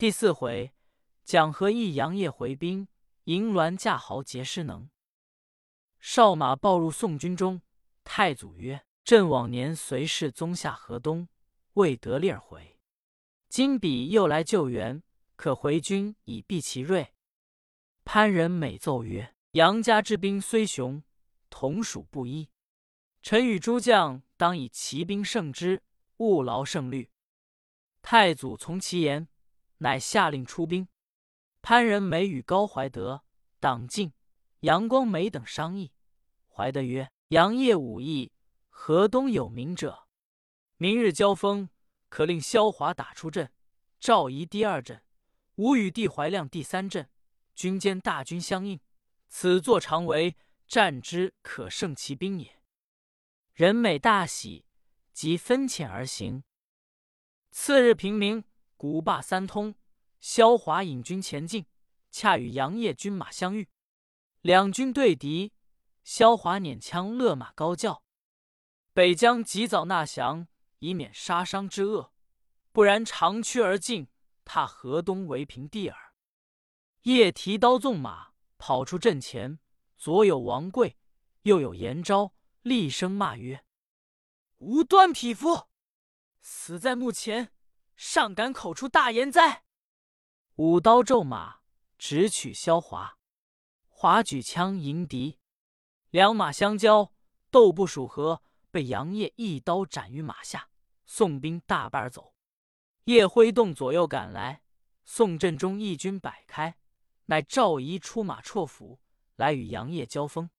[0.00, 0.72] 第四回，
[1.24, 2.88] 蒋和义杨业回兵，
[3.24, 4.88] 银銮驾豪杰师能。
[5.98, 7.60] 少马报入宋军中，
[8.02, 11.28] 太祖曰：“朕往年随侍宗下河东，
[11.74, 12.78] 未得力而回。
[13.50, 15.02] 今彼又来救援，
[15.36, 17.12] 可回军以避其锐。”
[18.02, 21.02] 潘仁美奏曰：“杨家之兵虽雄，
[21.50, 22.48] 同属布衣。
[23.20, 25.82] 臣与诸将当以骑兵胜之，
[26.16, 27.10] 勿劳胜虑。”
[28.00, 29.28] 太祖从其言。
[29.82, 30.88] 乃下令出兵。
[31.62, 33.24] 潘仁美与高怀德、
[33.58, 34.12] 党进、
[34.60, 35.92] 杨光美等商议。
[36.48, 38.32] 怀德曰：“杨业武艺，
[38.68, 40.06] 河东有名者。
[40.76, 41.68] 明日交锋，
[42.08, 43.52] 可令萧华打出阵，
[43.98, 45.02] 赵仪第二阵，
[45.56, 47.08] 吾与弟怀亮第三阵，
[47.54, 48.80] 军间大军相应，
[49.28, 52.62] 此作常为战之可胜其兵也。”
[53.54, 54.66] 仁美大喜，
[55.12, 56.44] 即分遣而行。
[57.50, 58.44] 次日平明。
[58.76, 59.74] 古霸三通，
[60.20, 61.66] 萧华引军前进，
[62.10, 63.68] 恰与杨业军马相遇，
[64.42, 65.52] 两军对敌。
[66.04, 68.02] 萧华捻枪勒马，高叫
[68.92, 72.12] ：“北疆及早纳降，以免杀伤之恶；
[72.72, 74.08] 不然，长驱而进，
[74.44, 76.14] 踏河东为平地耳。”
[77.02, 79.58] 叶提刀纵马跑出阵前，
[79.96, 80.98] 左有王贵，
[81.42, 83.64] 右有颜昭，厉声骂曰
[84.58, 85.68] ：“无端匹夫，
[86.40, 87.52] 死在墓前！”
[87.96, 89.64] 尚敢口出大言哉！
[90.60, 91.60] 舞刀骤马，
[91.96, 93.16] 直取萧华。
[93.88, 95.38] 华举枪迎敌，
[96.10, 97.14] 两马相交，
[97.50, 100.68] 斗不数合，被杨业一刀斩于马下。
[101.06, 102.34] 宋兵大半走，
[103.04, 104.62] 叶挥动左右赶来。
[105.06, 106.76] 宋阵中义军摆开，
[107.24, 109.00] 乃赵仪出马绰斧
[109.36, 110.50] 来与杨业交锋。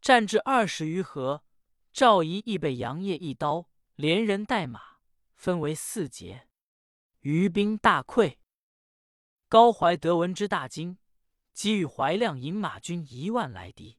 [0.00, 1.44] 战至二十余合，
[1.92, 4.96] 赵仪亦被杨业一刀，连人带马
[5.36, 6.48] 分为四截。
[7.20, 8.37] 余兵大溃，
[9.50, 10.98] 高怀德闻之大惊，
[11.54, 13.96] 即与怀亮引马军一万来敌。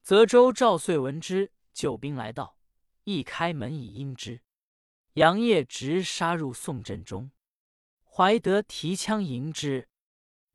[0.00, 2.56] 泽州赵遂闻之，救兵来到，
[3.04, 4.40] 一开门以应之。
[5.14, 7.30] 杨业直杀入宋阵中，
[8.02, 9.90] 怀德提枪迎之，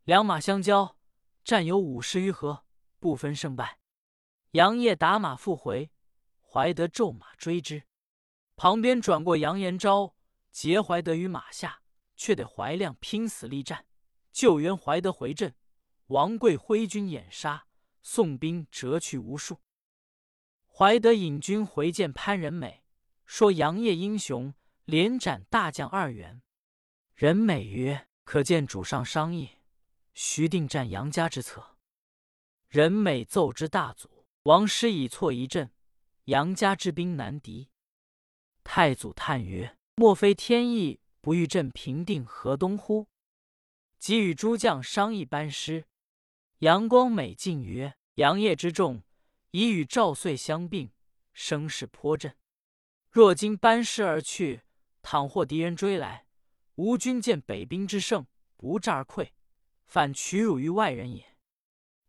[0.06, 0.98] 两马相交，
[1.44, 2.66] 战有五十余合，
[3.00, 3.78] 不分胜败。
[4.54, 5.92] 杨业打马复回，
[6.42, 7.84] 怀德骤马追之，
[8.56, 10.16] 旁边转过杨延昭，
[10.50, 11.82] 截怀德于马下。
[12.18, 13.86] 却得怀亮拼死力战，
[14.36, 15.56] 救援怀德回阵。
[16.08, 17.68] 王贵挥军掩杀，
[18.02, 19.62] 宋兵折去无数。
[20.68, 22.84] 怀德引军回见潘仁美，
[23.26, 24.54] 说杨业英雄，
[24.84, 26.42] 连斩大将二员。
[27.14, 29.52] 仁美曰：“可见主上商议，
[30.14, 31.78] 徐定战杨家之策。”
[32.68, 35.72] 仁美奏之大祖：“王师已错一阵，
[36.26, 37.70] 杨家之兵难敌。”
[38.66, 43.08] 太祖叹曰：“莫非天意？”不欲朕平定河东乎？
[43.98, 45.86] 即与诸将商议班师。
[46.60, 49.04] 杨光美进曰：“杨业之众
[49.52, 50.92] 已与赵遂相并，
[51.34, 52.36] 声势颇振。
[53.10, 54.62] 若今班师而去，
[55.02, 56.28] 倘或敌人追来，
[56.76, 59.32] 吾军见北兵之胜，不战而溃，
[59.86, 61.38] 反屈辱于外人也。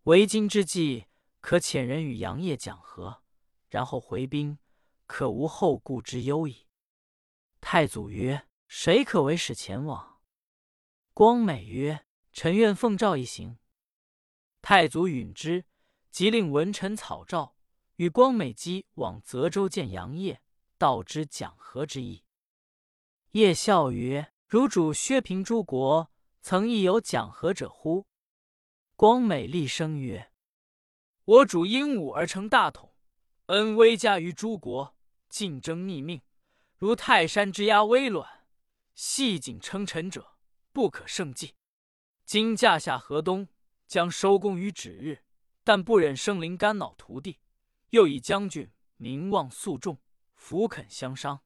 [0.04, 1.06] 为今之计，
[1.40, 3.22] 可遣人与杨业讲和，
[3.68, 4.58] 然后回兵，
[5.06, 6.66] 可无后顾之忧矣。”
[7.60, 8.46] 太祖曰。
[8.68, 10.15] 谁可为使前往？
[11.16, 13.56] 光美曰：“臣愿奉诏一行。”
[14.60, 15.64] 太祖允之，
[16.10, 17.56] 即令文臣草诏，
[17.94, 20.42] 与光美姬往泽州见杨业，
[20.76, 22.22] 道之讲和之意。
[23.30, 26.12] 叶笑曰：“汝主薛平诸国，
[26.42, 28.06] 曾亦有讲和者乎？”
[28.94, 30.30] 光美厉声曰
[31.24, 32.92] ：“我主英武而成大统，
[33.46, 34.94] 恩威加于诸国，
[35.30, 36.20] 竞争逆命，
[36.76, 38.44] 如泰山之压微卵。”
[38.94, 40.35] 系颈称臣者，
[40.76, 41.54] 不可胜计。
[42.26, 43.48] 今驾下河东，
[43.86, 45.24] 将收功于指日，
[45.64, 47.40] 但不忍生灵肝脑涂地。
[47.88, 50.02] 又以将军名望素重，
[50.34, 51.40] 弗肯相商。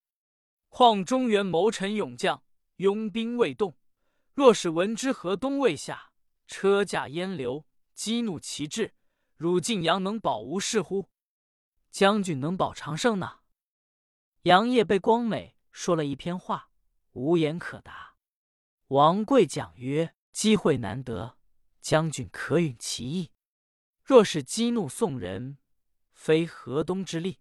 [0.69, 2.43] 况中原谋臣勇将，
[2.79, 3.79] 拥兵未动。
[4.35, 6.11] 若使闻之河东未下，
[6.49, 8.97] 车驾烟流，激怒其志，
[9.37, 11.09] 汝晋阳能保无事乎？
[11.93, 13.39] 将军能保长胜呢？
[14.43, 16.71] 杨业被光美说了一篇话。
[17.13, 18.10] 无言可答。
[18.91, 21.39] 王贵讲曰：“机会难得，
[21.81, 23.31] 将军可允其意。
[24.03, 25.59] 若是激怒宋人，
[26.13, 27.39] 非河东之力。”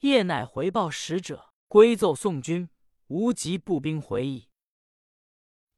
[0.00, 2.68] 叶乃回报使者，归奏宋军
[3.06, 4.48] ：“无及步兵回矣。”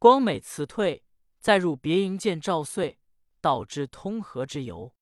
[0.01, 1.05] 光美辞退，
[1.39, 2.99] 再入别营见赵遂，
[3.43, 4.95] 道之通河之由。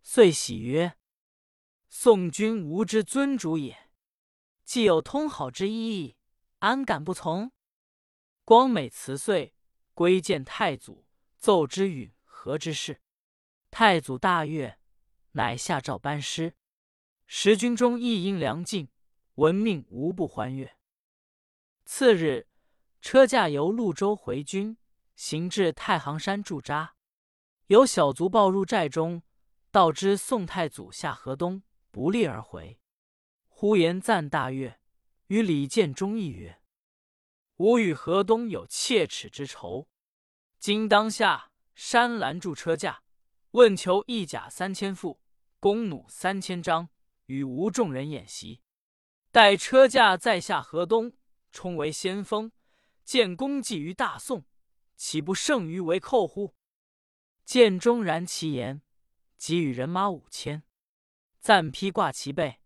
[0.00, 0.96] 遂喜曰
[1.90, 3.90] ：“宋军吾之尊主也，
[4.62, 6.14] 既有通好之意。”
[6.60, 7.50] 安敢不从？
[8.48, 9.52] 光美辞岁，
[9.92, 11.04] 归见太祖，
[11.36, 13.02] 奏之与何之事。
[13.70, 14.78] 太祖大悦，
[15.32, 16.54] 乃下诏班师。
[17.26, 18.88] 时军中一应粮尽，
[19.34, 20.78] 闻命无不欢悦。
[21.84, 22.48] 次日，
[23.02, 24.78] 车驾由潞州回军，
[25.14, 26.94] 行至太行山驻扎。
[27.66, 29.22] 有小卒报入寨中，
[29.70, 32.80] 道知宋太祖下河东，不利而回。
[33.48, 34.80] 呼延赞大悦，
[35.26, 36.57] 与李建忠议曰
[37.58, 39.88] ：“吾与河东有切齿之仇，
[40.58, 43.02] 今当下山拦住车驾，
[43.50, 45.20] 问求一甲三千副，
[45.60, 46.88] 弓弩三千张，
[47.26, 48.62] 与吴众人演习。
[49.32, 51.12] 待车驾再下河东。”
[51.50, 52.52] 冲为先锋，
[53.04, 54.44] 建功绩于大宋，
[54.96, 56.54] 岂不胜于为寇乎？
[57.44, 58.82] 建中然其言，
[59.38, 60.62] 即与人马五千，
[61.40, 62.60] 暂披挂其背，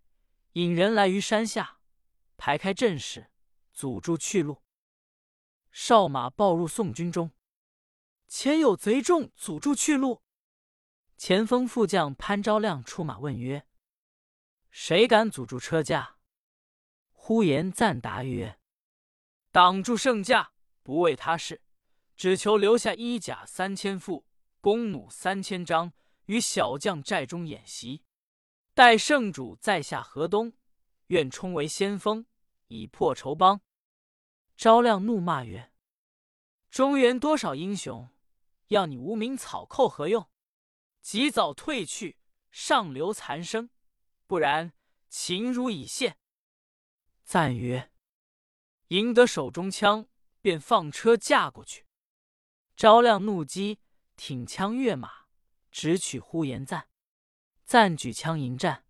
[0.54, 1.78] 引人来于山下，
[2.36, 3.30] 排开阵势，
[3.72, 4.60] 阻住去路。
[5.72, 7.30] 哨马报入宋军中，
[8.28, 10.22] 前有贼众阻住去路。
[11.16, 13.66] 前锋副将潘昭亮出马问曰
[14.70, 16.18] ：“谁敢阻住车驾？”
[17.10, 18.58] 呼延赞答曰：
[19.50, 20.52] 挡住圣驾，
[20.82, 21.62] 不为他事，
[22.16, 24.26] 只求留下衣甲三千副，
[24.60, 25.94] 弓弩三千张，
[26.26, 28.04] 与小将寨中演习。
[28.74, 30.52] 待圣主在下河东，
[31.06, 32.26] 愿冲为先锋，
[32.68, 33.62] 以破仇邦。
[34.56, 35.72] 昭亮怒骂曰
[36.70, 38.08] ：“中原多少英雄，
[38.68, 40.28] 要你无名草寇何用？
[41.00, 42.18] 及早退去，
[42.50, 43.68] 上留残生；
[44.26, 44.72] 不然，
[45.08, 46.18] 情如以献。”
[47.24, 47.90] 赞曰。
[48.88, 50.06] 赢得手中枪，
[50.42, 51.86] 便放车驾过去。
[52.76, 53.80] 昭亮怒击，
[54.16, 55.28] 挺枪跃马，
[55.70, 56.88] 直取呼延赞。
[57.64, 58.84] 赞举枪迎战，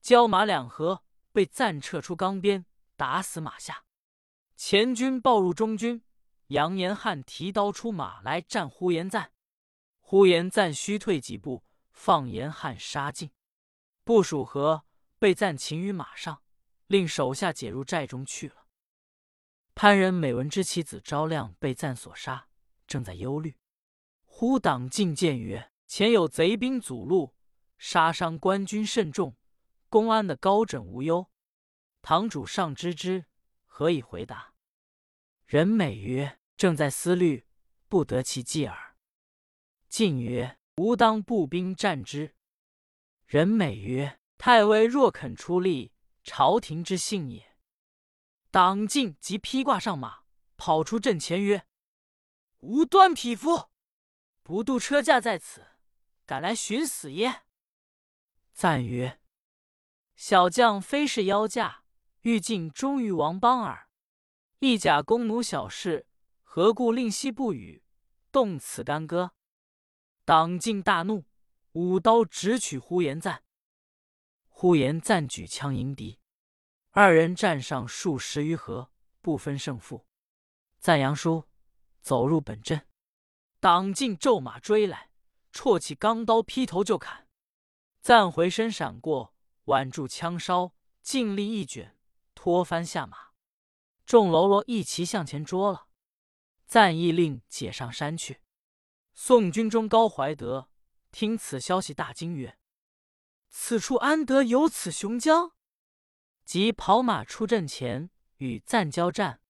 [0.00, 2.66] 交马两合，被赞撤出钢鞭，
[2.96, 3.84] 打死马下。
[4.62, 6.04] 前军报入中军，
[6.48, 9.32] 杨延翰提刀出马来战呼延赞。
[10.00, 13.30] 呼延赞虚退几步，放延翰杀进。
[14.04, 14.84] 部署和
[15.18, 16.42] 被赞擒于马上，
[16.88, 18.66] 令手下解入寨中去了。
[19.74, 22.48] 潘仁美闻知其子昭亮被赞所杀，
[22.86, 23.56] 正在忧虑，
[24.26, 27.34] 忽党进谏曰：“前有贼兵阻路，
[27.78, 29.34] 杀伤官军甚重，
[29.88, 31.30] 公安的高枕无忧。
[32.02, 33.24] 堂主尚知之，
[33.80, 34.52] 何以回答？”
[35.48, 37.46] 仁美曰：“正在思虑，
[37.88, 38.94] 不得其计耳。”
[39.88, 42.36] 晋曰：“吾当步兵战之。”
[43.24, 47.56] 仁美曰：“太尉若肯出力，朝廷之幸也。”
[48.52, 50.24] 党进即披挂上马，
[50.58, 51.66] 跑出阵前曰
[52.60, 53.70] ：“无端匹夫，
[54.42, 55.66] 不渡车驾在此，
[56.26, 57.44] 敢来寻死耶？”
[58.52, 59.22] 赞曰
[60.16, 61.79] ：“小将非是妖驾，
[62.22, 63.88] 欲尽忠于王邦耳。
[64.58, 66.06] 一甲弓弩小事，
[66.42, 67.82] 何故令息不语，
[68.30, 69.32] 动此干戈？”
[70.26, 71.24] 党进大怒，
[71.72, 73.42] 舞刀直取呼延赞。
[74.48, 76.20] 呼延赞举枪迎敌。
[76.90, 78.90] 二人战上数十余合，
[79.22, 80.06] 不分胜负。
[80.78, 81.48] 赞扬书
[82.00, 82.86] 走入本阵，
[83.60, 85.10] 党进骤马追来，
[85.52, 87.26] 绰起钢刀劈头就砍。
[88.00, 89.34] 赞回身闪过，
[89.64, 91.96] 挽住枪梢，尽力一卷，
[92.42, 93.32] 拖翻下马。
[94.06, 95.88] 众喽啰一齐向前捉了。
[96.64, 98.40] 赞亦令解上山去。
[99.12, 100.70] 宋军中高怀德
[101.12, 102.56] 听此消息，大惊曰
[103.50, 105.52] ：“此处安得有此雄将？”
[106.46, 109.42] 即跑马出阵前与赞交战，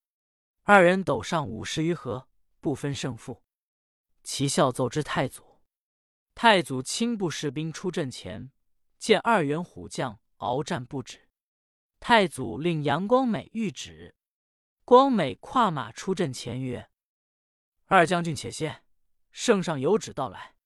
[0.65, 2.29] 二人斗上五十余合，
[2.59, 3.45] 不分胜负。
[4.25, 5.61] 其笑奏之太祖，
[6.35, 8.51] 太祖亲部士兵出阵前，
[8.99, 11.30] 见二员虎将鏖战不止。
[12.01, 14.17] 太祖令杨光美谕旨。
[14.85, 16.91] 光美跨马出阵前曰
[17.87, 18.83] ：“二将军且歇，
[19.31, 20.57] 圣上有旨到来。”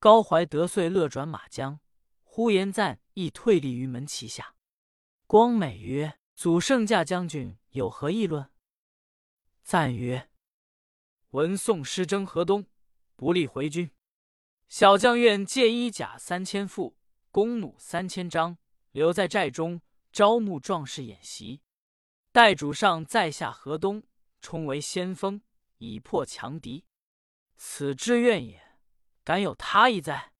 [0.00, 1.78] 高怀德遂勒转马缰，
[2.22, 4.56] 呼延赞亦退立于门旗下。
[5.26, 8.50] 光美曰：“祖圣驾将军有何议论？”
[9.62, 10.30] 赞曰
[11.30, 12.66] ：“闻宋师征河东，
[13.16, 13.90] 不利回军，
[14.68, 16.96] 小将愿借衣甲三千副，
[17.30, 18.58] 弓弩三千张，
[18.92, 19.80] 留在寨中
[20.16, 21.60] 招募壮士演习。
[22.32, 24.02] 待主上再下河东，
[24.40, 25.42] 冲为先锋，
[25.76, 26.86] 以破强敌。
[27.58, 28.78] 此之愿也，
[29.22, 30.32] 敢有他意哉？”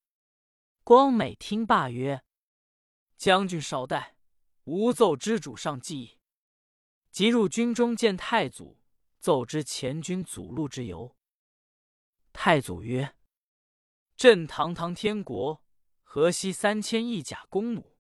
[0.82, 2.24] 光美听罢曰
[3.18, 4.16] ：“将军稍待。”
[4.64, 6.18] 吾奏知主上计议，
[7.10, 8.80] 即入军中见太祖，
[9.18, 11.14] 奏知前军阻路之由。
[12.32, 13.14] 太祖曰
[14.16, 15.62] ：“朕堂堂天国，
[16.02, 17.95] 何惜三千一甲弓弩？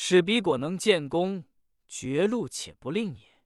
[0.00, 1.44] 使彼果能建功，
[1.88, 3.42] 绝路且不令也。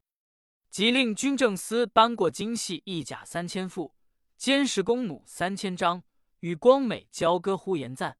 [0.68, 3.94] 即令军政司颁过精细一甲三千副，
[4.36, 6.04] 监视弓弩三千张，
[6.40, 8.18] 与光美交割呼延赞。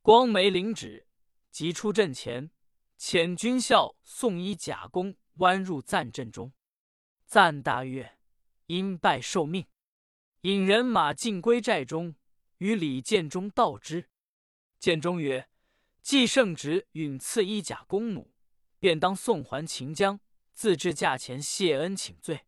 [0.00, 1.08] 光美领旨，
[1.50, 2.52] 即出阵前，
[3.00, 6.52] 遣军校送一甲弓，弯入赞阵中。
[7.26, 8.16] 赞大悦，
[8.66, 9.66] 因拜受命，
[10.42, 12.14] 引人马进归寨中，
[12.58, 14.08] 与李建中道之。
[14.78, 15.48] 建中曰
[16.06, 18.30] ：“既圣旨允赐一甲弓弩，
[18.78, 20.20] 便当送还秦将，
[20.54, 22.46] 自至驾前谢恩请罪。”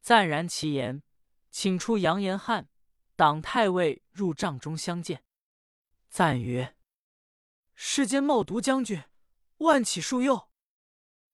[0.00, 1.02] 赞然其言，
[1.50, 2.68] 请出杨延翰、
[3.16, 5.24] 党太尉入帐中相见。
[6.08, 6.76] 赞曰
[7.74, 9.02] ：“世间冒读将军，
[9.56, 10.52] 万岂恕宥？”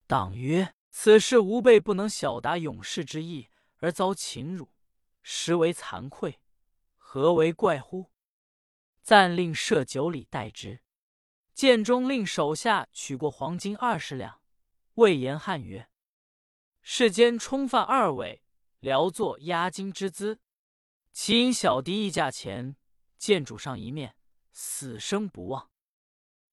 [0.08, 0.72] 党曰。
[0.90, 3.50] 此事吾辈不能晓达勇士之意，
[3.80, 4.72] 而遭擒辱，
[5.20, 6.40] 实为惭愧，
[6.96, 8.10] 何为怪乎？
[9.02, 10.80] 暂令设酒礼待之。
[11.56, 14.42] 建中令手下取过黄金二十两，
[14.96, 15.88] 魏延汉曰
[16.82, 18.42] ：“世间冲犯二位，
[18.80, 20.38] 聊作押金之资。
[21.12, 22.76] 其因小敌议价钱，
[23.16, 24.16] 见主上一面，
[24.52, 25.70] 死生不忘。”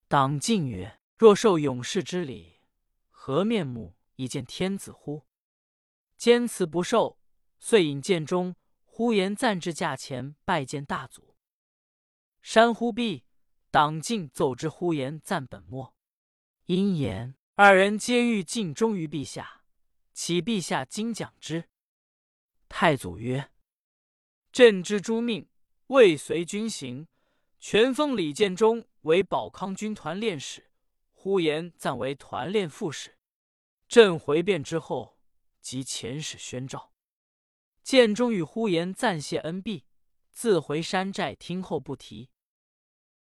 [0.08, 2.62] 党进曰：“若受勇士之礼，
[3.10, 5.26] 何面目？”以见天子乎？
[6.16, 7.18] 坚辞不受，
[7.58, 11.36] 遂引剑中呼延赞至驾前拜见大祖。
[12.40, 13.24] 山呼毕，
[13.74, 15.96] 党进奏之呼延赞本末，
[16.66, 19.64] 因言二人皆欲尽忠于陛下，
[20.12, 21.68] 启陛下今讲之。
[22.68, 23.50] 太祖曰
[24.52, 25.48] ：“朕之诸命
[25.88, 27.08] 未随君行，
[27.58, 30.70] 全封李建忠为保康军团练使，
[31.10, 33.18] 呼延赞为团练副使。”
[33.90, 35.18] 朕回便之后，
[35.60, 36.92] 即遣使宣召。
[37.82, 39.84] 建中与呼延暂谢恩毕，
[40.30, 42.30] 自回山寨听候不提。